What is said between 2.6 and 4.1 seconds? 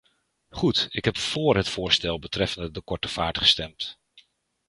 de korte vaart gestemd.